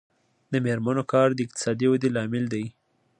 د 0.51 0.53
میرمنو 0.65 1.03
کار 1.13 1.29
د 1.33 1.39
اقتصادي 1.45 1.85
ودې 1.89 2.09
لامل 2.15 2.45
دی. 2.53 2.65